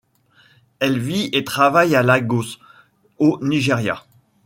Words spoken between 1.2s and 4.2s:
et travaille à Lagos, au Nigéria.